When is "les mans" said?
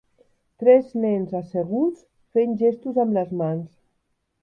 3.21-3.73